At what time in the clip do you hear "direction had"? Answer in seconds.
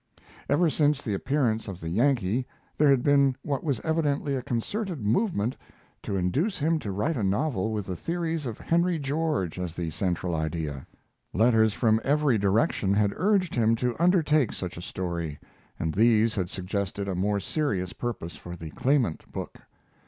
12.39-13.13